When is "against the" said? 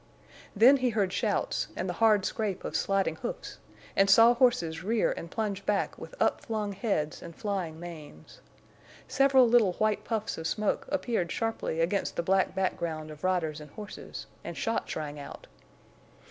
11.81-12.23